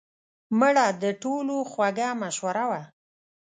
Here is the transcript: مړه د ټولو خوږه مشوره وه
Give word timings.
مړه 0.59 0.87
د 1.03 1.05
ټولو 1.23 1.55
خوږه 1.71 2.09
مشوره 2.21 2.63
وه 2.69 2.81